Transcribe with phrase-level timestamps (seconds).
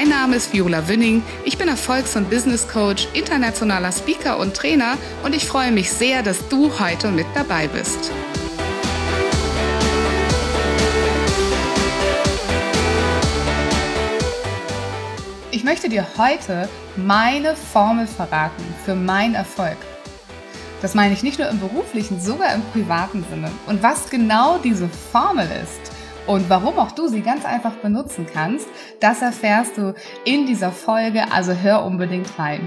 [0.00, 1.22] Mein Name ist Viola Wünning.
[1.44, 6.22] Ich bin Erfolgs- und Business Coach, internationaler Speaker und Trainer und ich freue mich sehr,
[6.22, 8.10] dass du heute mit dabei bist.
[15.50, 19.76] Ich möchte dir heute meine Formel verraten für meinen Erfolg.
[20.80, 23.50] Das meine ich nicht nur im beruflichen, sogar im privaten Sinne.
[23.66, 25.89] Und was genau diese Formel ist,
[26.30, 28.68] und warum auch du sie ganz einfach benutzen kannst,
[29.00, 32.60] das erfährst du in dieser Folge, also hör unbedingt rein.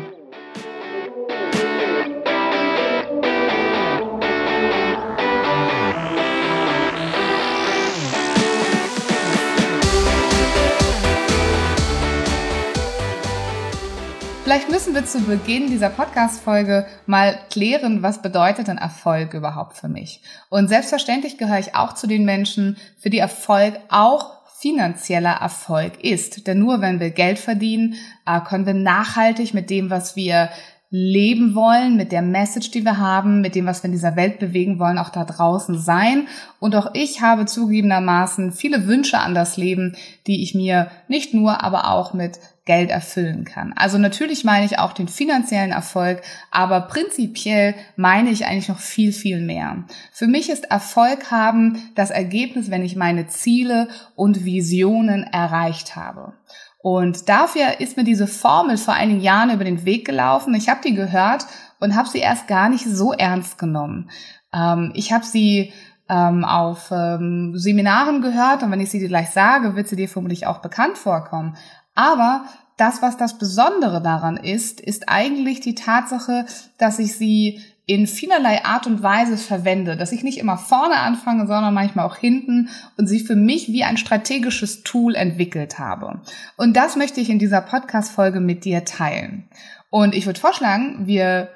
[14.54, 19.88] Vielleicht müssen wir zu Beginn dieser Podcast-Folge mal klären, was bedeutet denn Erfolg überhaupt für
[19.88, 20.22] mich?
[20.52, 26.46] Und selbstverständlich gehöre ich auch zu den Menschen, für die Erfolg auch finanzieller Erfolg ist.
[26.46, 27.96] Denn nur wenn wir Geld verdienen,
[28.28, 30.50] äh, können wir nachhaltig mit dem, was wir
[30.92, 34.38] leben wollen, mit der Message, die wir haben, mit dem, was wir in dieser Welt
[34.38, 36.28] bewegen wollen, auch da draußen sein.
[36.60, 39.96] Und auch ich habe zugegebenermaßen viele Wünsche an das Leben,
[40.28, 43.74] die ich mir nicht nur, aber auch mit Geld erfüllen kann.
[43.76, 49.12] Also natürlich meine ich auch den finanziellen Erfolg, aber prinzipiell meine ich eigentlich noch viel,
[49.12, 49.84] viel mehr.
[50.14, 56.34] Für mich ist Erfolg haben das Ergebnis, wenn ich meine Ziele und Visionen erreicht habe.
[56.80, 60.54] Und dafür ist mir diese Formel vor einigen Jahren über den Weg gelaufen.
[60.54, 61.46] Ich habe die gehört
[61.80, 64.10] und habe sie erst gar nicht so ernst genommen.
[64.54, 65.74] Ähm, ich habe sie
[66.10, 70.10] ähm, auf ähm, Seminaren gehört und wenn ich sie dir gleich sage, wird sie dir
[70.10, 71.58] vermutlich auch bekannt vorkommen.
[71.96, 72.46] Aber
[72.78, 76.46] das, was das Besondere daran ist, ist eigentlich die Tatsache,
[76.78, 81.48] dass ich sie in vielerlei Art und Weise verwende, dass ich nicht immer vorne anfange,
[81.48, 86.22] sondern manchmal auch hinten und sie für mich wie ein strategisches Tool entwickelt habe.
[86.56, 89.50] Und das möchte ich in dieser Podcast-Folge mit dir teilen.
[89.90, 91.50] Und ich würde vorschlagen, wir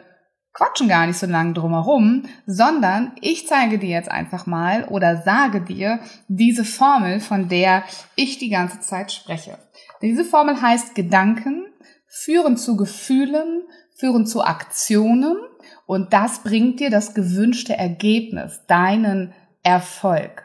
[0.51, 5.61] quatschen gar nicht so lange drumherum, sondern ich zeige dir jetzt einfach mal oder sage
[5.61, 7.83] dir diese Formel, von der
[8.15, 9.57] ich die ganze Zeit spreche.
[10.01, 11.65] Diese Formel heißt Gedanken
[12.07, 13.63] führen zu Gefühlen,
[13.95, 15.37] führen zu Aktionen
[15.85, 20.43] und das bringt dir das gewünschte Ergebnis, deinen Erfolg.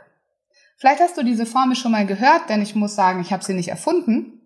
[0.77, 3.55] Vielleicht hast du diese Formel schon mal gehört, denn ich muss sagen, ich habe sie
[3.55, 4.41] nicht erfunden.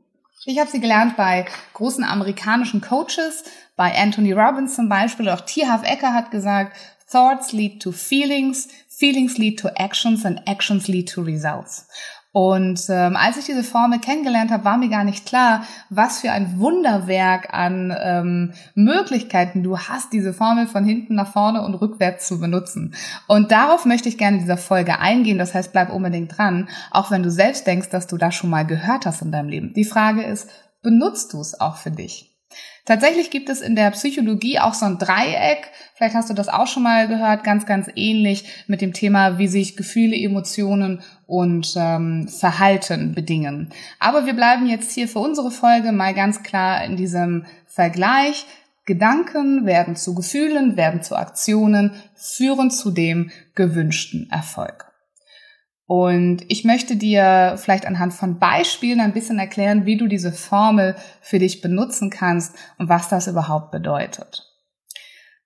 [0.45, 5.29] Ich habe sie gelernt bei großen amerikanischen Coaches, bei Anthony Robbins zum Beispiel.
[5.31, 5.67] Auch T.
[5.67, 6.77] Half Ecker hat gesagt,
[7.11, 11.89] Thoughts lead to feelings, feelings lead to actions and actions lead to results.
[12.37, 16.33] Und ähm, als ich diese Formel kennengelernt habe, war mir gar nicht klar, was für
[16.33, 22.29] ein Wunderwerk an ähm, Möglichkeiten du hast, diese Formel von hinten nach vorne und rückwärts
[22.29, 22.95] zu benutzen.
[23.27, 25.39] Und darauf möchte ich gerne in dieser Folge eingehen.
[25.39, 28.67] Das heißt, bleib unbedingt dran, auch wenn du selbst denkst, dass du das schon mal
[28.67, 29.73] gehört hast in deinem Leben.
[29.73, 30.51] Die Frage ist,
[30.83, 32.36] benutzt du es auch für dich?
[32.85, 35.71] Tatsächlich gibt es in der Psychologie auch so ein Dreieck.
[35.95, 39.49] Vielleicht hast du das auch schon mal gehört, ganz, ganz ähnlich mit dem Thema, wie
[39.49, 43.71] sich Gefühle, Emotionen und ähm, Verhalten bedingen.
[43.99, 48.47] Aber wir bleiben jetzt hier für unsere Folge mal ganz klar in diesem Vergleich.
[48.85, 54.96] Gedanken werden zu Gefühlen, werden zu Aktionen, führen zu dem gewünschten Erfolg.
[55.87, 60.97] Und ich möchte dir vielleicht anhand von Beispielen ein bisschen erklären, wie du diese Formel
[61.21, 64.43] für dich benutzen kannst und was das überhaupt bedeutet.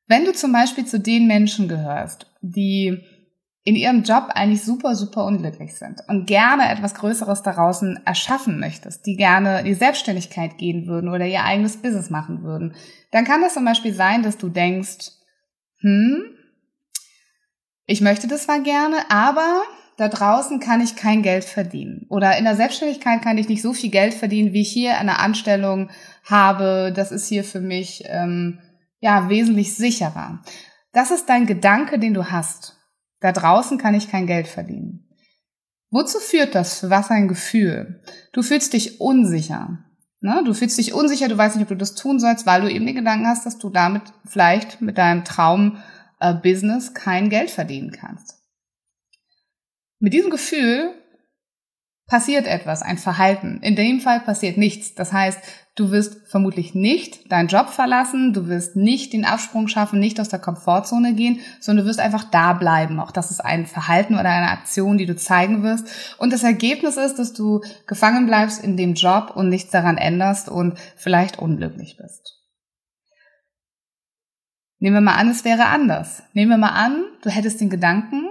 [0.06, 3.04] Wenn du zum Beispiel zu den Menschen gehörst, die
[3.62, 9.04] in ihrem Job eigentlich super, super unglücklich sind und gerne etwas Größeres daraus erschaffen möchtest,
[9.06, 12.74] die gerne in die Selbstständigkeit gehen würden oder ihr eigenes Business machen würden,
[13.10, 15.10] dann kann das zum Beispiel sein, dass du denkst,
[15.80, 16.22] hm,
[17.84, 19.62] ich möchte das zwar gerne, aber
[20.00, 22.06] da draußen kann ich kein Geld verdienen.
[22.08, 25.18] Oder in der Selbstständigkeit kann ich nicht so viel Geld verdienen, wie ich hier eine
[25.18, 25.90] Anstellung
[26.24, 26.90] habe.
[26.96, 28.60] Das ist hier für mich ähm,
[29.00, 30.42] ja wesentlich sicherer.
[30.94, 32.78] Das ist dein Gedanke, den du hast.
[33.20, 35.06] Da draußen kann ich kein Geld verdienen.
[35.90, 36.80] Wozu führt das?
[36.80, 38.02] Für was ein Gefühl?
[38.32, 39.84] Du fühlst dich unsicher.
[40.22, 40.42] Ne?
[40.46, 42.86] Du fühlst dich unsicher, du weißt nicht, ob du das tun sollst, weil du eben
[42.86, 48.39] den Gedanken hast, dass du damit vielleicht mit deinem Traum-Business äh, kein Geld verdienen kannst.
[50.00, 50.94] Mit diesem Gefühl
[52.06, 53.60] passiert etwas, ein Verhalten.
[53.62, 54.94] In dem Fall passiert nichts.
[54.94, 55.38] Das heißt,
[55.76, 60.28] du wirst vermutlich nicht deinen Job verlassen, du wirst nicht den Absprung schaffen, nicht aus
[60.28, 62.98] der Komfortzone gehen, sondern du wirst einfach da bleiben.
[62.98, 66.16] Auch das ist ein Verhalten oder eine Aktion, die du zeigen wirst.
[66.18, 70.48] Und das Ergebnis ist, dass du gefangen bleibst in dem Job und nichts daran änderst
[70.48, 72.38] und vielleicht unglücklich bist.
[74.80, 76.22] Nehmen wir mal an, es wäre anders.
[76.32, 78.30] Nehmen wir mal an, du hättest den Gedanken,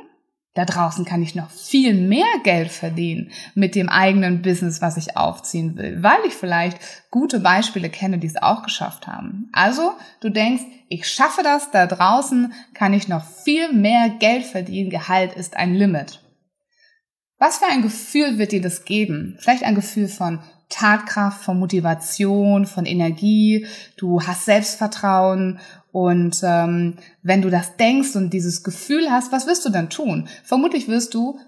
[0.56, 5.16] da draußen kann ich noch viel mehr Geld verdienen mit dem eigenen Business, was ich
[5.16, 6.80] aufziehen will, weil ich vielleicht
[7.12, 9.50] gute Beispiele kenne, die es auch geschafft haben.
[9.54, 14.90] Also, du denkst, ich schaffe das, da draußen kann ich noch viel mehr Geld verdienen,
[14.90, 16.22] Gehalt ist ein Limit.
[17.38, 19.38] Was für ein Gefühl wird dir das geben?
[19.40, 23.66] Vielleicht ein Gefühl von Tatkraft, von Motivation, von Energie,
[23.98, 25.60] du hast Selbstvertrauen
[25.92, 30.28] und ähm, wenn du das denkst und dieses Gefühl hast, was wirst du dann tun?
[30.44, 31.40] Vermutlich wirst du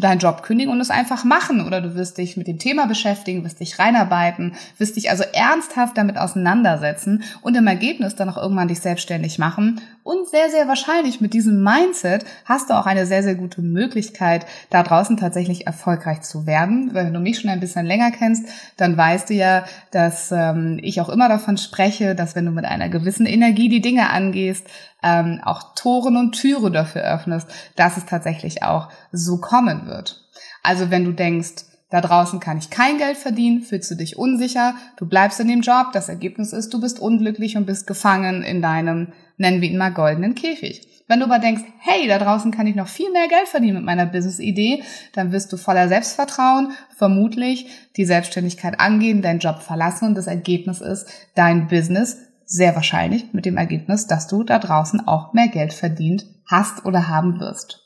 [0.00, 3.44] deinen Job kündigen und es einfach machen oder du wirst dich mit dem Thema beschäftigen,
[3.44, 8.68] wirst dich reinarbeiten, wirst dich also ernsthaft damit auseinandersetzen und im Ergebnis dann auch irgendwann
[8.68, 13.24] dich selbstständig machen und sehr, sehr wahrscheinlich mit diesem Mindset hast du auch eine sehr,
[13.24, 16.90] sehr gute Möglichkeit, da draußen tatsächlich erfolgreich zu werden.
[16.92, 18.46] Wenn du mich schon ein bisschen länger kennst,
[18.76, 22.64] dann weißt du ja, dass ähm, ich auch immer davon spreche, dass wenn du mit
[22.64, 24.68] einer gewissen Energie die Dinge angehst,
[25.02, 30.28] ähm, auch Toren und Türe dafür öffnest, dass es tatsächlich auch so kommen wird.
[30.62, 34.74] Also wenn du denkst, da draußen kann ich kein Geld verdienen, fühlst du dich unsicher,
[34.96, 38.60] du bleibst in dem Job, das Ergebnis ist, du bist unglücklich und bist gefangen in
[38.60, 40.88] deinem, nennen wir ihn mal, goldenen Käfig.
[41.08, 43.84] Wenn du aber denkst, hey, da draußen kann ich noch viel mehr Geld verdienen mit
[43.84, 50.14] meiner Business-Idee, dann wirst du voller Selbstvertrauen vermutlich die Selbstständigkeit angehen, deinen Job verlassen und
[50.16, 55.32] das Ergebnis ist, dein Business sehr wahrscheinlich mit dem Ergebnis, dass du da draußen auch
[55.32, 57.85] mehr Geld verdient hast oder haben wirst.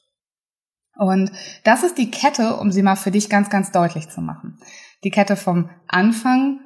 [1.00, 1.32] Und
[1.64, 4.58] das ist die Kette, um sie mal für dich ganz, ganz deutlich zu machen.
[5.02, 6.61] Die Kette vom Anfang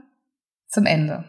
[0.66, 1.24] zum Ende.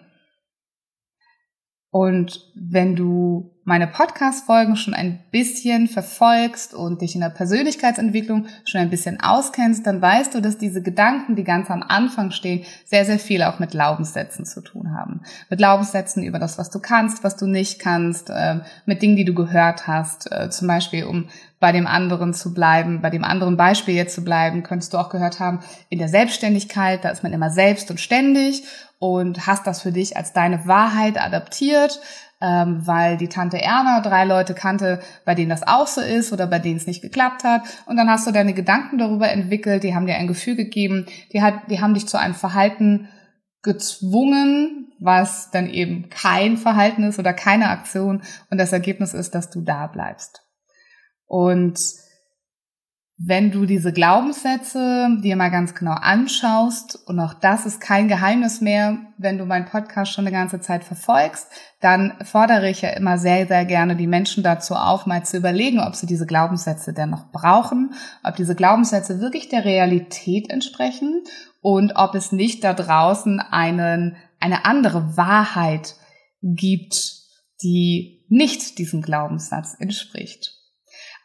[1.92, 8.80] Und wenn du meine Podcast-Folgen schon ein bisschen verfolgst und dich in der Persönlichkeitsentwicklung schon
[8.80, 13.06] ein bisschen auskennst, dann weißt du, dass diese Gedanken, die ganz am Anfang stehen, sehr,
[13.06, 15.22] sehr viel auch mit Glaubenssätzen zu tun haben.
[15.50, 19.26] Mit Glaubenssätzen über das, was du kannst, was du nicht kannst, äh, mit Dingen, die
[19.26, 20.32] du gehört hast.
[20.32, 21.28] Äh, zum Beispiel, um
[21.60, 25.10] bei dem anderen zu bleiben, bei dem anderen Beispiel jetzt zu bleiben, könntest du auch
[25.10, 28.64] gehört haben, in der Selbstständigkeit, da ist man immer selbst und ständig
[29.00, 32.00] und hast das für dich als deine Wahrheit adaptiert,
[32.46, 36.46] ähm, weil die Tante Erna drei Leute kannte, bei denen das auch so ist oder
[36.46, 37.64] bei denen es nicht geklappt hat.
[37.88, 41.42] Und dann hast du deine Gedanken darüber entwickelt, die haben dir ein Gefühl gegeben, die,
[41.42, 43.10] hat, die haben dich zu einem Verhalten
[43.64, 48.22] gezwungen, was dann eben kein Verhalten ist oder keine Aktion.
[48.52, 50.44] Und das Ergebnis ist, dass du da bleibst.
[51.26, 51.80] Und
[53.18, 58.60] wenn du diese Glaubenssätze dir mal ganz genau anschaust, und auch das ist kein Geheimnis
[58.60, 61.48] mehr, wenn du meinen Podcast schon eine ganze Zeit verfolgst,
[61.80, 65.80] dann fordere ich ja immer sehr, sehr gerne die Menschen dazu auf, mal zu überlegen,
[65.80, 71.24] ob sie diese Glaubenssätze denn noch brauchen, ob diese Glaubenssätze wirklich der Realität entsprechen
[71.62, 75.96] und ob es nicht da draußen einen, eine andere Wahrheit
[76.42, 77.14] gibt,
[77.64, 80.55] die nicht diesem Glaubenssatz entspricht.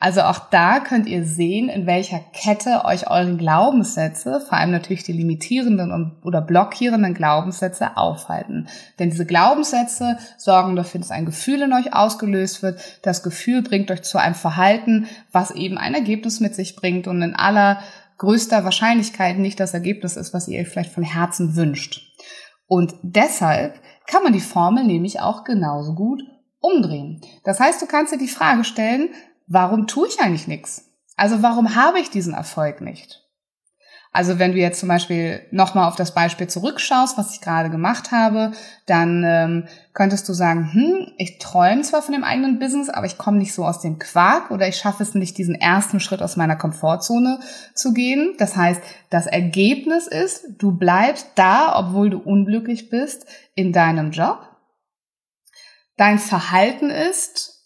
[0.02, 5.04] Also auch da könnt ihr sehen, in welcher Kette euch eure Glaubenssätze, vor allem natürlich
[5.04, 8.66] die limitierenden oder blockierenden Glaubenssätze aufhalten.
[8.98, 12.80] Denn diese Glaubenssätze sorgen dafür, dass ein Gefühl in euch ausgelöst wird.
[13.02, 17.20] Das Gefühl bringt euch zu einem Verhalten, was eben ein Ergebnis mit sich bringt und
[17.20, 17.80] in aller
[18.16, 22.00] größter Wahrscheinlichkeit nicht das Ergebnis ist, was ihr euch vielleicht von Herzen wünscht.
[22.66, 26.22] Und deshalb kann man die Formel nämlich auch genauso gut
[26.60, 27.20] umdrehen.
[27.44, 29.10] Das heißt, du kannst dir die Frage stellen,
[29.50, 30.86] warum tue ich eigentlich nichts?
[31.16, 33.26] Also warum habe ich diesen Erfolg nicht?
[34.12, 38.10] Also wenn du jetzt zum Beispiel nochmal auf das Beispiel zurückschaust, was ich gerade gemacht
[38.10, 38.50] habe,
[38.86, 43.18] dann ähm, könntest du sagen, hm, ich träume zwar von dem eigenen Business, aber ich
[43.18, 46.36] komme nicht so aus dem Quark oder ich schaffe es nicht, diesen ersten Schritt aus
[46.36, 47.38] meiner Komfortzone
[47.74, 48.34] zu gehen.
[48.38, 54.40] Das heißt, das Ergebnis ist, du bleibst da, obwohl du unglücklich bist, in deinem Job.
[55.96, 57.59] Dein Verhalten ist,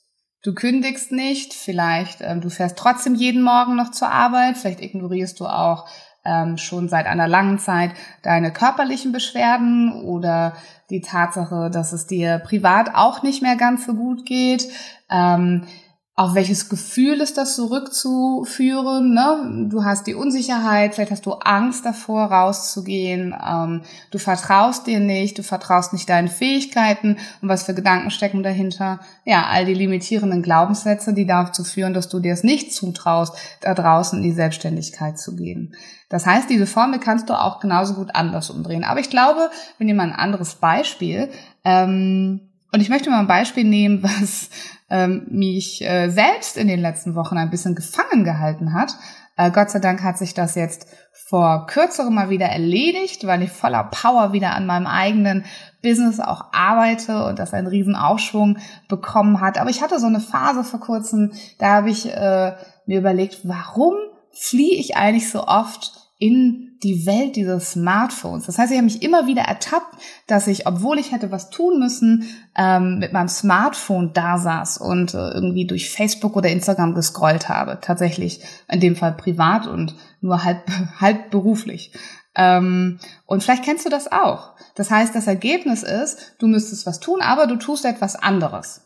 [0.44, 5.40] Du kündigst nicht, vielleicht ähm, du fährst trotzdem jeden Morgen noch zur Arbeit, vielleicht ignorierst
[5.40, 5.88] du auch
[6.22, 10.52] ähm, schon seit einer langen Zeit deine körperlichen Beschwerden oder
[10.90, 14.68] die Tatsache, dass es dir privat auch nicht mehr ganz so gut geht.
[15.10, 15.66] Ähm,
[16.16, 19.14] auf welches Gefühl ist das zurückzuführen?
[19.14, 19.66] Ne?
[19.68, 23.34] Du hast die Unsicherheit, vielleicht hast du Angst davor, rauszugehen.
[23.44, 27.18] Ähm, du vertraust dir nicht, du vertraust nicht deinen Fähigkeiten.
[27.42, 29.00] Und was für Gedanken stecken dahinter?
[29.24, 33.74] Ja, all die limitierenden Glaubenssätze, die dazu führen, dass du dir es nicht zutraust, da
[33.74, 35.74] draußen in die Selbstständigkeit zu gehen.
[36.10, 38.84] Das heißt, diese Formel kannst du auch genauso gut anders umdrehen.
[38.84, 41.28] Aber ich glaube, wenn ihr mal ein anderes Beispiel,
[41.64, 44.50] ähm, und ich möchte mal ein Beispiel nehmen, was
[44.90, 48.94] ähm, mich äh, selbst in den letzten Wochen ein bisschen gefangen gehalten hat.
[49.36, 50.86] Äh, Gott sei Dank hat sich das jetzt
[51.28, 55.44] vor kürzerem mal wieder erledigt, weil ich voller Power wieder an meinem eigenen
[55.82, 59.58] Business auch arbeite und das einen riesen Aufschwung bekommen hat.
[59.58, 62.54] Aber ich hatte so eine Phase vor kurzem, da habe ich äh,
[62.86, 63.94] mir überlegt, warum
[64.32, 68.46] fliehe ich eigentlich so oft in die Welt dieses Smartphones.
[68.46, 69.94] Das heißt, ich habe mich immer wieder ertappt,
[70.26, 72.24] dass ich, obwohl ich hätte was tun müssen,
[72.56, 77.78] ähm, mit meinem Smartphone da saß und äh, irgendwie durch Facebook oder Instagram gescrollt habe.
[77.82, 78.40] Tatsächlich
[78.70, 80.62] in dem Fall privat und nur halb,
[80.98, 81.92] halb beruflich.
[82.34, 84.54] Ähm, und vielleicht kennst du das auch.
[84.76, 88.80] Das heißt, das Ergebnis ist, du müsstest was tun, aber du tust etwas anderes.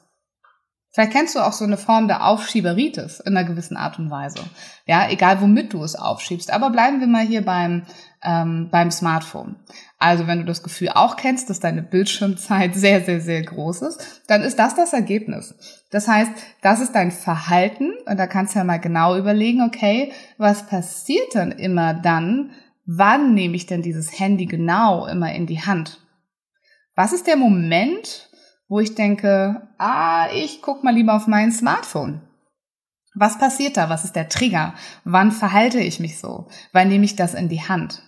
[0.90, 4.40] Vielleicht kennst du auch so eine Form der Aufschieberitis in einer gewissen Art und Weise.
[4.86, 6.50] Ja, egal womit du es aufschiebst.
[6.50, 7.82] Aber bleiben wir mal hier beim,
[8.22, 9.56] ähm, beim Smartphone.
[9.98, 14.22] Also wenn du das Gefühl auch kennst, dass deine Bildschirmzeit sehr, sehr, sehr groß ist,
[14.28, 15.54] dann ist das das Ergebnis.
[15.90, 20.12] Das heißt, das ist dein Verhalten und da kannst du ja mal genau überlegen, okay,
[20.38, 22.52] was passiert dann immer dann,
[22.86, 26.00] wann nehme ich denn dieses Handy genau immer in die Hand?
[26.94, 28.27] Was ist der Moment,
[28.68, 32.20] wo ich denke, ah, ich guck mal lieber auf mein Smartphone.
[33.14, 33.88] Was passiert da?
[33.88, 34.74] Was ist der Trigger?
[35.04, 36.46] Wann verhalte ich mich so?
[36.72, 38.02] Wann nehme ich das in die Hand?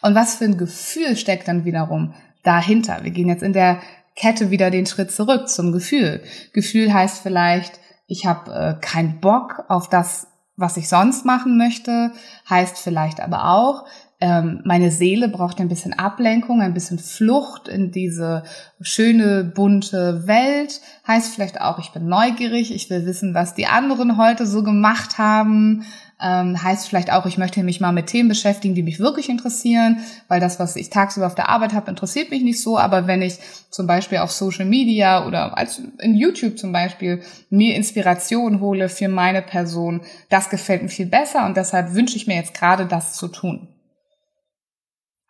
[0.00, 3.00] Und was für ein Gefühl steckt dann wiederum dahinter?
[3.02, 3.80] Wir gehen jetzt in der
[4.14, 6.22] Kette wieder den Schritt zurück zum Gefühl.
[6.54, 12.12] Gefühl heißt vielleicht, ich habe äh, keinen Bock auf das, was ich sonst machen möchte,
[12.48, 13.84] heißt vielleicht aber auch,
[14.26, 18.42] ähm, meine Seele braucht ein bisschen Ablenkung, ein bisschen Flucht in diese
[18.80, 20.80] schöne, bunte Welt.
[21.06, 25.18] Heißt vielleicht auch, ich bin neugierig, ich will wissen, was die anderen heute so gemacht
[25.18, 25.84] haben.
[26.20, 29.98] Ähm, heißt vielleicht auch, ich möchte mich mal mit Themen beschäftigen, die mich wirklich interessieren,
[30.26, 32.76] weil das, was ich tagsüber auf der Arbeit habe, interessiert mich nicht so.
[32.76, 33.38] Aber wenn ich
[33.70, 39.08] zum Beispiel auf Social Media oder als in YouTube zum Beispiel mir Inspiration hole für
[39.08, 43.12] meine Person, das gefällt mir viel besser und deshalb wünsche ich mir jetzt gerade das
[43.12, 43.68] zu tun.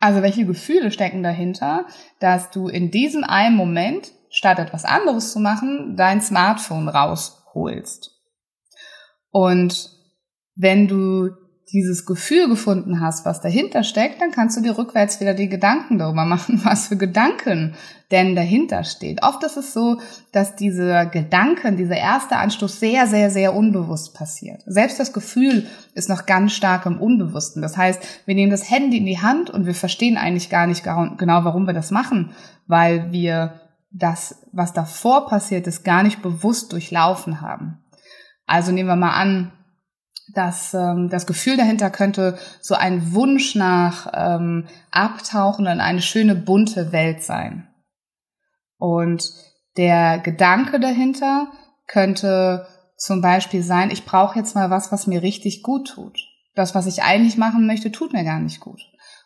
[0.06, 1.84] Also welche Gefühle stecken dahinter,
[2.20, 8.12] dass du in diesem einen Moment, statt etwas anderes zu machen, dein Smartphone rausholst.
[9.32, 9.90] Und
[10.54, 11.30] wenn du
[11.72, 15.98] dieses Gefühl gefunden hast, was dahinter steckt, dann kannst du dir rückwärts wieder die Gedanken
[15.98, 17.74] darüber machen, was für Gedanken
[18.12, 19.24] denn dahinter steht.
[19.24, 24.62] Oft ist es so, dass diese Gedanken, dieser erste Anstoß sehr, sehr, sehr unbewusst passiert.
[24.66, 27.62] Selbst das Gefühl ist noch ganz stark im Unbewussten.
[27.62, 30.84] Das heißt, wir nehmen das Handy in die Hand und wir verstehen eigentlich gar nicht
[30.84, 32.30] genau, warum wir das machen,
[32.68, 37.78] weil wir das, was davor passiert ist, gar nicht bewusst durchlaufen haben.
[38.46, 39.50] Also nehmen wir mal an,
[40.34, 46.34] dass ähm, das Gefühl dahinter könnte so ein Wunsch nach ähm, Abtauchen in eine schöne
[46.34, 47.68] bunte Welt sein.
[48.78, 49.32] Und
[49.76, 51.48] der Gedanke dahinter
[51.86, 52.66] könnte
[52.96, 56.18] zum Beispiel sein, ich brauche jetzt mal was, was mir richtig gut tut.
[56.54, 58.80] Das, was ich eigentlich machen möchte, tut mir gar nicht gut.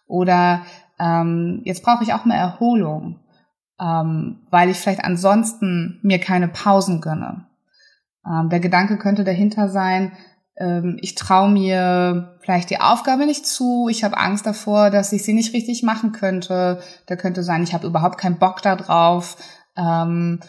[0.06, 0.62] Oder
[0.98, 3.20] ähm, jetzt brauche ich auch mal Erholung,
[3.80, 7.46] ähm, weil ich vielleicht ansonsten mir keine Pausen gönne.
[8.26, 10.12] Ähm, der Gedanke könnte dahinter sein,
[10.60, 15.24] ähm, ich traue mir vielleicht die Aufgabe nicht zu, ich habe Angst davor, dass ich
[15.24, 16.80] sie nicht richtig machen könnte.
[17.06, 19.36] Da könnte sein, ich habe überhaupt keinen Bock darauf.
[19.76, 20.40] Ähm,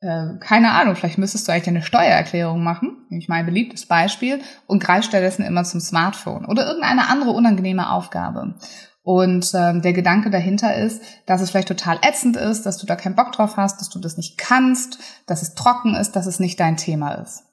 [0.00, 4.82] äh, keine Ahnung, vielleicht müsstest du eigentlich eine Steuererklärung machen, nämlich mein beliebtes Beispiel, und
[4.82, 8.56] greifst stattdessen immer zum Smartphone oder irgendeine andere unangenehme Aufgabe.
[9.04, 12.96] Und ähm, der Gedanke dahinter ist, dass es vielleicht total ätzend ist, dass du da
[12.96, 16.40] keinen Bock drauf hast, dass du das nicht kannst, dass es trocken ist, dass es
[16.40, 17.44] nicht dein Thema ist.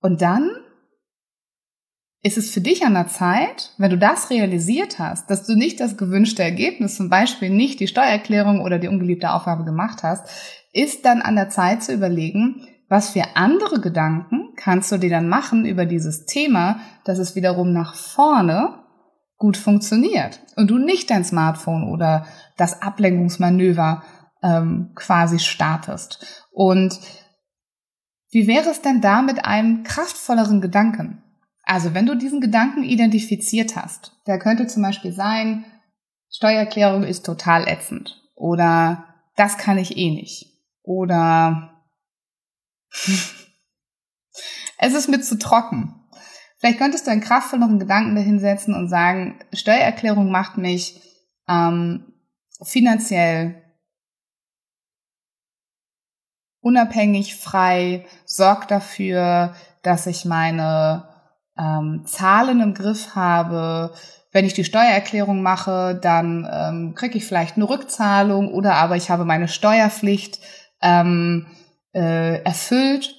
[0.00, 0.50] Und dann
[2.22, 5.80] ist es für dich an der Zeit, wenn du das realisiert hast, dass du nicht
[5.80, 10.28] das gewünschte Ergebnis, zum Beispiel nicht die Steuererklärung oder die ungeliebte Aufgabe gemacht hast,
[10.72, 15.28] ist dann an der Zeit zu überlegen, was für andere Gedanken kannst du dir dann
[15.28, 18.82] machen über dieses Thema, dass es wiederum nach vorne
[19.36, 22.26] gut funktioniert und du nicht dein Smartphone oder
[22.56, 24.02] das Ablenkungsmanöver
[24.42, 26.46] ähm, quasi startest.
[26.50, 26.98] Und
[28.30, 31.22] wie wäre es denn da mit einem kraftvolleren Gedanken?
[31.62, 35.64] Also wenn du diesen Gedanken identifiziert hast, der könnte zum Beispiel sein,
[36.30, 39.04] Steuererklärung ist total ätzend oder
[39.36, 41.84] das kann ich eh nicht oder
[44.78, 45.94] Es ist mir zu trocken.
[46.58, 51.00] Vielleicht könntest du einen kraftvolleren Gedanken dahinsetzen und sagen, Steuererklärung macht mich
[51.48, 52.12] ähm,
[52.62, 53.62] finanziell
[56.68, 61.08] unabhängig, frei, sorgt dafür, dass ich meine
[61.58, 63.94] ähm, Zahlen im Griff habe.
[64.32, 69.08] Wenn ich die Steuererklärung mache, dann ähm, kriege ich vielleicht eine Rückzahlung oder aber ich
[69.10, 70.40] habe meine Steuerpflicht
[70.82, 71.46] ähm,
[71.94, 73.14] äh, erfüllt.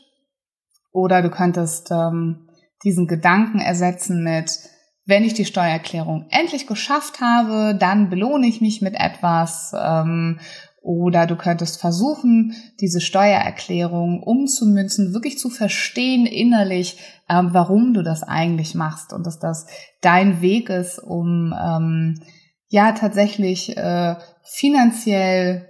[0.92, 2.50] Oder du könntest ähm,
[2.84, 4.60] diesen Gedanken ersetzen mit,
[5.06, 9.74] wenn ich die Steuererklärung endlich geschafft habe, dann belohne ich mich mit etwas.
[9.76, 10.40] Ähm,
[10.82, 16.98] oder du könntest versuchen, diese Steuererklärung umzumünzen, wirklich zu verstehen innerlich,
[17.30, 19.68] ähm, warum du das eigentlich machst und dass das
[20.02, 22.22] dein Weg ist, um ähm,
[22.68, 25.70] ja tatsächlich äh, finanziell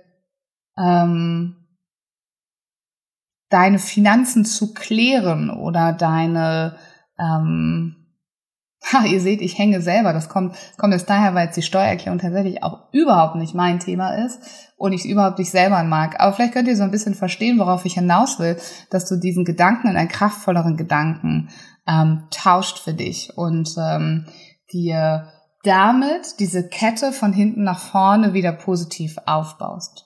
[0.78, 1.56] ähm,
[3.50, 6.78] deine Finanzen zu klären oder deine
[7.18, 7.99] ähm,
[8.91, 10.13] Ha, ihr seht, ich hänge selber.
[10.13, 14.15] Das kommt, kommt jetzt daher, weil jetzt die Steuererklärung tatsächlich auch überhaupt nicht mein Thema
[14.25, 14.39] ist
[14.77, 16.19] und ich es überhaupt nicht selber mag.
[16.19, 18.57] Aber vielleicht könnt ihr so ein bisschen verstehen, worauf ich hinaus will,
[18.89, 21.50] dass du diesen Gedanken in einen kraftvolleren Gedanken
[21.88, 24.25] ähm, tauscht für dich und ähm,
[24.71, 25.27] dir
[25.63, 30.05] damit diese Kette von hinten nach vorne wieder positiv aufbaust.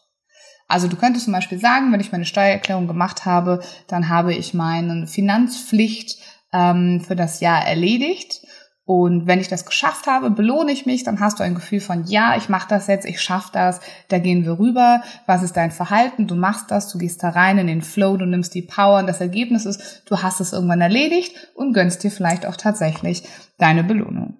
[0.67, 4.55] Also du könntest zum Beispiel sagen, wenn ich meine Steuererklärung gemacht habe, dann habe ich
[4.55, 6.17] meine Finanzpflicht
[6.51, 8.42] ähm, für das Jahr erledigt
[8.85, 12.03] und wenn ich das geschafft habe, belohne ich mich, dann hast du ein Gefühl von,
[12.05, 15.01] ja, ich mache das jetzt, ich schaffe das, da gehen wir rüber.
[15.25, 16.27] Was ist dein Verhalten?
[16.27, 19.07] Du machst das, du gehst da rein in den Flow, du nimmst die Power und
[19.07, 23.23] das Ergebnis ist, du hast es irgendwann erledigt und gönnst dir vielleicht auch tatsächlich
[23.57, 24.37] deine Belohnung.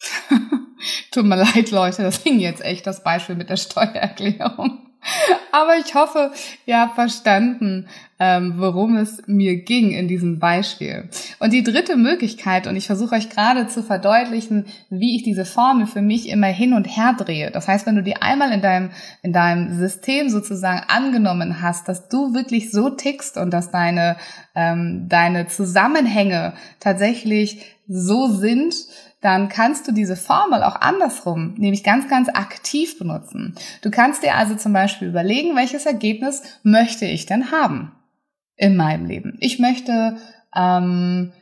[1.10, 4.89] Tut mir leid, Leute, das hing jetzt echt das Beispiel mit der Steuererklärung.
[5.52, 6.32] Aber ich hoffe,
[6.66, 7.88] ihr habt verstanden,
[8.18, 11.08] ähm, worum es mir ging in diesem Beispiel.
[11.38, 15.86] Und die dritte Möglichkeit, und ich versuche euch gerade zu verdeutlichen, wie ich diese Formel
[15.86, 17.50] für mich immer hin und her drehe.
[17.50, 18.90] Das heißt, wenn du die einmal in deinem,
[19.22, 24.16] in deinem System sozusagen angenommen hast, dass du wirklich so tickst und dass deine,
[24.54, 28.74] ähm, deine Zusammenhänge tatsächlich so sind,
[29.20, 33.54] dann kannst du diese Formel auch andersrum, nämlich ganz, ganz aktiv benutzen.
[33.82, 37.92] Du kannst dir also zum Beispiel überlegen, welches Ergebnis möchte ich denn haben
[38.56, 39.36] in meinem Leben.
[39.40, 40.16] Ich möchte
[40.54, 41.32] ähm,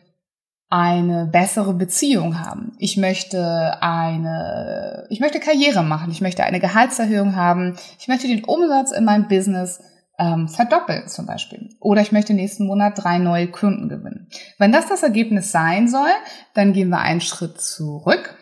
[0.71, 2.73] eine bessere Beziehung haben.
[2.79, 6.11] Ich möchte eine, ich möchte Karriere machen.
[6.11, 7.77] Ich möchte eine Gehaltserhöhung haben.
[7.99, 9.81] Ich möchte den Umsatz in meinem Business
[10.19, 11.71] ähm, verdoppeln zum Beispiel.
[11.81, 14.29] Oder ich möchte nächsten Monat drei neue Kunden gewinnen.
[14.59, 16.11] Wenn das das Ergebnis sein soll,
[16.55, 18.37] dann gehen wir einen Schritt zurück.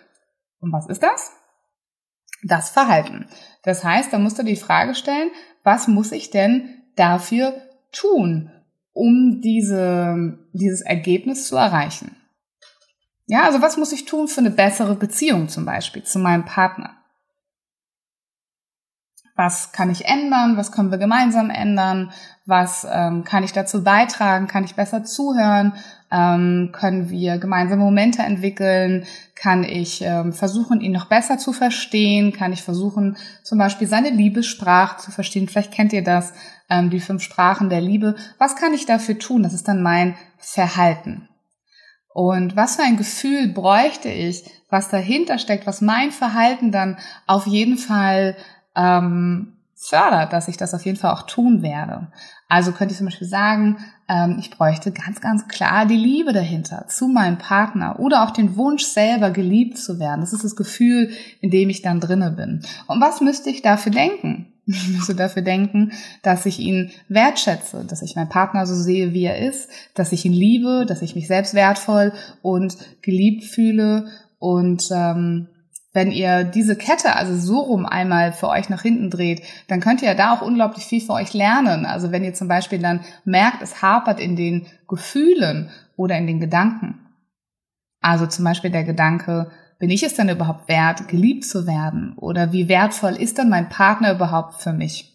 [0.61, 1.33] Und was ist das?
[2.43, 3.27] Das Verhalten.
[3.63, 5.31] Das heißt, da musst du die Frage stellen,
[5.65, 7.55] was muss ich denn dafür
[7.93, 8.51] tun,
[8.93, 12.17] um diese, dieses Ergebnis zu erreichen?
[13.27, 16.96] Ja, also was muss ich tun für eine bessere Beziehung zum Beispiel zu meinem Partner?
[19.37, 22.11] Was kann ich ändern, was können wir gemeinsam ändern,
[22.47, 25.75] was ähm, kann ich dazu beitragen, kann ich besser zuhören,
[26.11, 32.33] ähm, können wir gemeinsame Momente entwickeln, kann ich ähm, versuchen, ihn noch besser zu verstehen,
[32.33, 36.33] kann ich versuchen, zum Beispiel seine Liebessprache zu verstehen, vielleicht kennt ihr das,
[36.71, 40.17] ähm, die fünf Sprachen der Liebe, was kann ich dafür tun, das ist dann mein
[40.39, 41.29] Verhalten.
[42.15, 46.97] Und was für ein Gefühl bräuchte ich, was dahinter steckt, was mein Verhalten dann
[47.27, 48.37] auf jeden Fall
[48.77, 52.09] ähm, fördert, dass ich das auf jeden Fall auch tun werde.
[52.49, 56.87] Also könnte ich zum Beispiel sagen, ähm, ich bräuchte ganz, ganz klar die Liebe dahinter
[56.89, 60.21] zu meinem Partner oder auch den Wunsch selber geliebt zu werden.
[60.21, 61.11] Das ist das Gefühl,
[61.41, 62.63] in dem ich dann drinne bin.
[62.87, 64.53] Und was müsste ich dafür denken?
[64.69, 69.23] Ich müsste dafür denken, dass ich ihn wertschätze, dass ich meinen Partner so sehe, wie
[69.23, 72.13] er ist, dass ich ihn liebe, dass ich mich selbst wertvoll
[72.43, 74.09] und geliebt fühle
[74.41, 75.47] und ähm,
[75.97, 80.03] wenn ihr diese Kette also so rum einmal für euch nach hinten dreht, dann könnt
[80.03, 81.87] ihr da auch unglaublich viel für euch lernen.
[81.87, 86.39] Also wenn ihr zum Beispiel dann merkt, es hapert in den Gefühlen oder in den
[86.39, 87.01] Gedanken.
[88.03, 92.13] Also zum Beispiel der Gedanke, bin ich es denn überhaupt wert, geliebt zu werden?
[92.19, 95.15] Oder wie wertvoll ist denn mein Partner überhaupt für mich?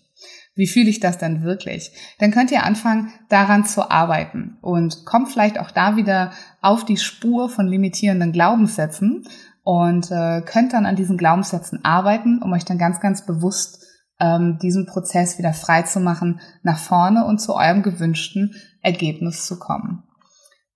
[0.55, 1.91] Wie fühle ich das denn wirklich?
[2.17, 6.97] Dann könnt ihr anfangen, daran zu arbeiten und kommt vielleicht auch da wieder auf die
[6.97, 9.27] Spur von limitierenden Glaubenssätzen
[9.63, 13.83] und äh, könnt dann an diesen Glaubenssätzen arbeiten, um euch dann ganz, ganz bewusst
[14.19, 19.59] ähm, diesen Prozess wieder frei zu machen, nach vorne und zu eurem gewünschten Ergebnis zu
[19.59, 20.03] kommen.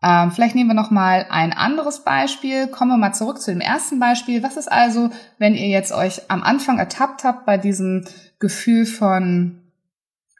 [0.04, 2.68] Ähm, vielleicht nehmen wir noch mal ein anderes Beispiel.
[2.68, 4.44] Kommen wir mal zurück zu dem ersten Beispiel.
[4.44, 8.06] Was ist also, wenn ihr jetzt euch am Anfang ertappt habt bei diesem
[8.40, 9.62] Gefühl von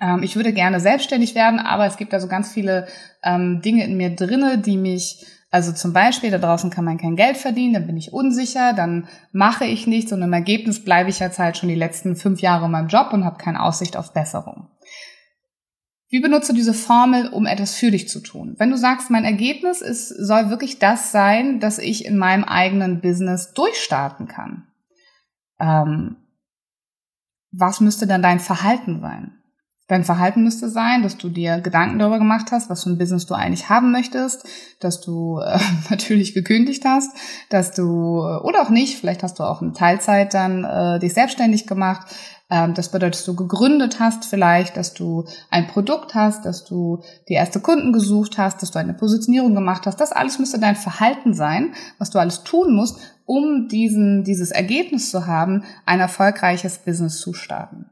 [0.02, 2.88] Ähm, ich würde gerne selbstständig werden, aber es gibt da so ganz viele
[3.24, 7.16] ähm, Dinge in mir drinne, die mich also zum Beispiel, da draußen kann man kein
[7.16, 11.20] Geld verdienen, dann bin ich unsicher, dann mache ich nichts und im Ergebnis bleibe ich
[11.20, 14.12] jetzt halt schon die letzten fünf Jahre in meinem Job und habe keine Aussicht auf
[14.12, 14.68] Besserung.
[16.10, 18.56] Wie benutzt du diese Formel, um etwas für dich zu tun?
[18.58, 23.00] Wenn du sagst, mein Ergebnis ist, soll wirklich das sein, dass ich in meinem eigenen
[23.00, 24.68] Business durchstarten kann.
[25.58, 26.18] Ähm,
[27.54, 29.38] was müsste dann dein Verhalten sein?
[29.88, 33.28] Dein Verhalten müsste sein, dass du dir Gedanken darüber gemacht hast, was für ein Business
[33.28, 34.44] du eigentlich haben möchtest,
[34.80, 35.60] dass du äh,
[35.92, 37.16] natürlich gekündigt hast,
[37.50, 41.14] dass du äh, oder auch nicht, vielleicht hast du auch in Teilzeit dann äh, dich
[41.14, 42.08] selbstständig gemacht.
[42.50, 47.04] Ähm, das bedeutet, dass du gegründet hast, vielleicht, dass du ein Produkt hast, dass du
[47.30, 50.02] die erste Kunden gesucht hast, dass du eine Positionierung gemacht hast.
[50.02, 55.12] Das alles müsste dein Verhalten sein, was du alles tun musst, um diesen dieses Ergebnis
[55.12, 57.86] zu haben, ein erfolgreiches Business zu starten.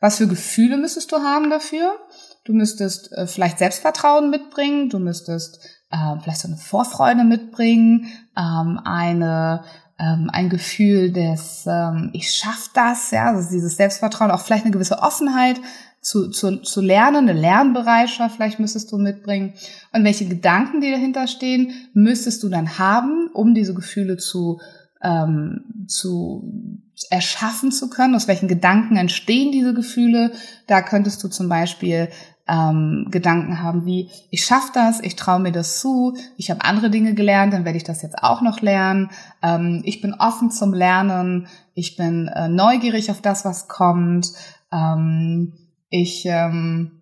[0.00, 1.96] Was für Gefühle müsstest du haben dafür?
[2.44, 8.06] Du müsstest äh, vielleicht Selbstvertrauen mitbringen, du müsstest äh, vielleicht so eine Vorfreude mitbringen,
[8.36, 9.64] ähm, eine
[9.98, 14.72] ähm, ein Gefühl des ähm, ich schaff das, ja, also dieses Selbstvertrauen, auch vielleicht eine
[14.72, 15.58] gewisse Offenheit
[16.02, 19.54] zu, zu, zu lernen, eine Lernbereitschaft vielleicht müsstest du mitbringen.
[19.92, 24.60] Und welche Gedanken, die dahinter stehen, müsstest du dann haben, um diese Gefühle zu
[25.02, 26.80] ähm, zu
[27.10, 30.32] erschaffen zu können, aus welchen Gedanken entstehen diese Gefühle.
[30.66, 32.08] Da könntest du zum Beispiel
[32.48, 36.90] ähm, Gedanken haben wie, ich schaffe das, ich traue mir das zu, ich habe andere
[36.90, 39.10] Dinge gelernt, dann werde ich das jetzt auch noch lernen,
[39.42, 44.32] ähm, ich bin offen zum Lernen, ich bin äh, neugierig auf das, was kommt,
[44.72, 45.54] ähm,
[45.90, 47.00] ich ähm,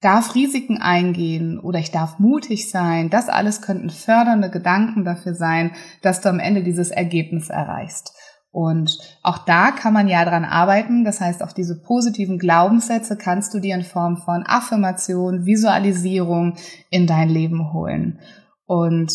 [0.00, 3.10] darf Risiken eingehen oder ich darf mutig sein.
[3.10, 8.14] Das alles könnten fördernde Gedanken dafür sein, dass du am Ende dieses Ergebnis erreichst.
[8.52, 11.04] Und auch da kann man ja dran arbeiten.
[11.04, 16.56] Das heißt, auch diese positiven Glaubenssätze kannst du dir in Form von Affirmation, Visualisierung
[16.90, 18.18] in dein Leben holen.
[18.66, 19.12] Und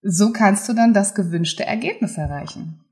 [0.00, 2.84] so kannst du dann das gewünschte Ergebnis erreichen.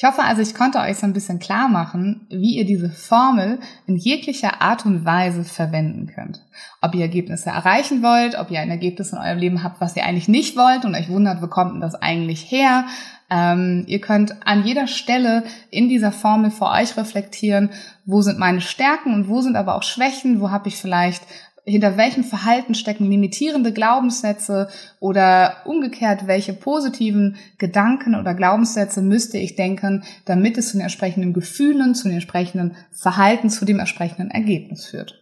[0.00, 3.58] Ich hoffe also, ich konnte euch so ein bisschen klar machen, wie ihr diese Formel
[3.86, 6.40] in jeglicher Art und Weise verwenden könnt.
[6.80, 10.06] Ob ihr Ergebnisse erreichen wollt, ob ihr ein Ergebnis in eurem Leben habt, was ihr
[10.06, 12.86] eigentlich nicht wollt und euch wundert, wo kommt denn das eigentlich her?
[13.28, 17.68] Ähm, ihr könnt an jeder Stelle in dieser Formel für euch reflektieren,
[18.06, 21.24] wo sind meine Stärken und wo sind aber auch Schwächen, wo habe ich vielleicht
[21.70, 29.56] hinter welchem Verhalten stecken limitierende Glaubenssätze oder umgekehrt, welche positiven Gedanken oder Glaubenssätze müsste ich
[29.56, 34.86] denken, damit es zu den entsprechenden Gefühlen, zu den entsprechenden Verhalten, zu dem entsprechenden Ergebnis
[34.86, 35.14] führt.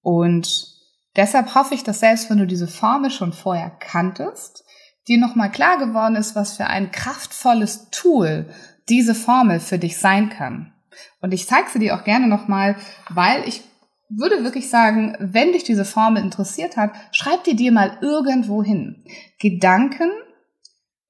[0.00, 0.68] Und
[1.16, 4.64] deshalb hoffe ich, dass selbst wenn du diese Formel schon vorher kanntest,
[5.08, 8.46] dir nochmal klar geworden ist, was für ein kraftvolles Tool
[8.88, 10.72] diese Formel für dich sein kann.
[11.20, 12.76] Und ich zeige sie dir auch gerne nochmal,
[13.08, 13.62] weil ich
[14.08, 19.04] würde wirklich sagen, wenn dich diese Formel interessiert hat, schreib dir dir mal irgendwo hin.
[19.38, 20.10] Gedanken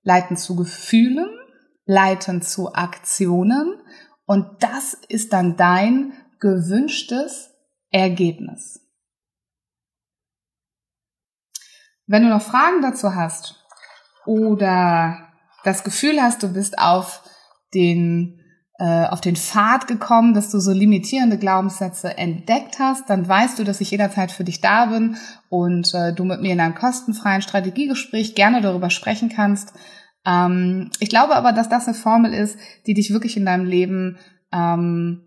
[0.02, 1.28] leiten zu Gefühlen,
[1.84, 3.74] leiten zu Aktionen
[4.24, 7.50] und das ist dann dein gewünschtes
[7.90, 8.80] Ergebnis.
[12.06, 13.64] Wenn du noch Fragen dazu hast
[14.26, 15.28] oder
[15.64, 17.22] das Gefühl hast, du bist auf
[17.74, 18.40] den
[18.78, 23.64] äh, auf den Pfad gekommen, dass du so limitierende Glaubenssätze entdeckt hast, dann weißt du,
[23.64, 25.16] dass ich jederzeit für dich da bin
[25.48, 29.72] und äh, du mit mir in einem kostenfreien Strategiegespräch gerne darüber sprechen kannst.
[30.26, 34.18] Ähm, ich glaube aber, dass das eine Formel ist, die dich wirklich in deinem Leben
[34.52, 35.22] ähm,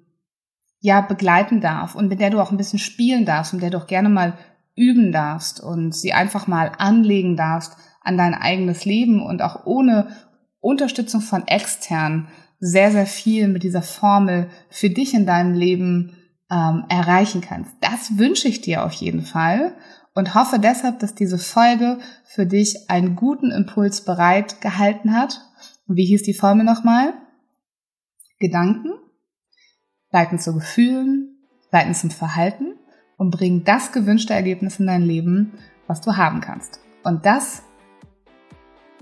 [0.79, 3.79] ja begleiten darf und mit der du auch ein bisschen spielen darfst und der du
[3.79, 4.33] auch gerne mal
[4.75, 10.07] üben darfst und sie einfach mal anlegen darfst an dein eigenes Leben und auch ohne
[10.61, 12.27] Unterstützung von externen
[12.59, 16.17] sehr, sehr viel mit dieser Formel für dich in deinem Leben
[16.51, 17.71] ähm, erreichen kannst.
[17.81, 19.75] Das wünsche ich dir auf jeden Fall
[20.13, 25.41] und hoffe deshalb, dass diese Folge für dich einen guten Impuls bereit gehalten hat.
[25.87, 27.13] wie hieß die Formel nochmal?
[28.39, 28.91] Gedanken
[30.11, 31.37] leiten zu Gefühlen,
[31.71, 32.73] leiten zum Verhalten
[33.17, 35.53] und bringen das gewünschte Ergebnis in dein Leben,
[35.87, 36.79] was du haben kannst.
[37.03, 37.63] Und das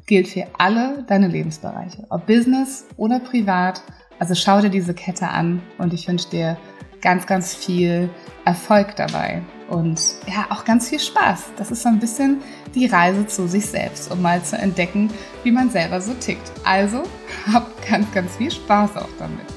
[0.08, 3.84] gilt für alle deine Lebensbereiche, ob Business oder privat.
[4.18, 6.58] Also schau dir diese Kette an und ich wünsche dir
[7.02, 8.10] ganz, ganz viel
[8.46, 11.52] Erfolg dabei und ja, auch ganz viel Spaß.
[11.58, 12.42] Das ist so ein bisschen
[12.74, 15.12] die Reise zu sich selbst, um mal zu entdecken,
[15.44, 16.52] wie man selber so tickt.
[16.64, 17.04] Also
[17.54, 19.57] hab ganz, ganz viel Spaß auch damit.